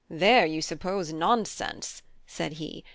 [0.09, 2.83] "Then you suppose nonsense," said he.